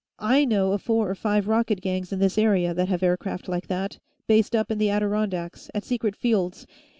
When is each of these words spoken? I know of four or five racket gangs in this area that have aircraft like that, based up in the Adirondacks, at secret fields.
I 0.17 0.45
know 0.45 0.71
of 0.71 0.81
four 0.81 1.07
or 1.07 1.13
five 1.13 1.47
racket 1.47 1.79
gangs 1.79 2.11
in 2.11 2.17
this 2.17 2.35
area 2.35 2.73
that 2.73 2.87
have 2.89 3.03
aircraft 3.03 3.47
like 3.47 3.67
that, 3.67 3.99
based 4.25 4.55
up 4.55 4.71
in 4.71 4.79
the 4.79 4.89
Adirondacks, 4.89 5.69
at 5.75 5.83
secret 5.83 6.15
fields. 6.15 6.65